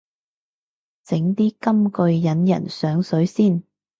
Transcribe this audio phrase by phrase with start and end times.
[1.03, 3.61] 整啲金句引人上水先